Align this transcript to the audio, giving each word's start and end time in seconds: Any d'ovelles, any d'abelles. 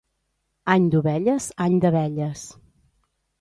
Any 0.75 0.87
d'ovelles, 0.95 1.49
any 1.67 1.77
d'abelles. 1.85 2.47